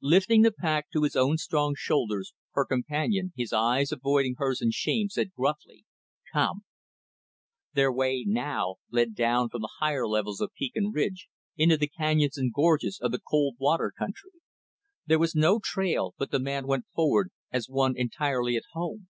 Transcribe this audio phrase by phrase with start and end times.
[0.00, 4.70] Lifting the pack to his own strong shoulders, her companion his eyes avoiding hers in
[4.70, 5.84] shame said gruffly,
[6.32, 6.62] "Come."
[7.74, 11.28] Their way, now, led down from the higher levels of peak and ridge,
[11.58, 14.32] into the canyons and gorges of the Cold Water country.
[15.04, 19.08] There was no trail, but the man went forward as one entirely at home.